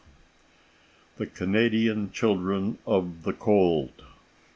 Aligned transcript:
]*THE 1.19 1.27
CANADIAN 1.27 2.11
CHILDREN 2.11 2.79
OF 2.87 3.21
THE 3.21 3.33
COLD. 3.33 4.03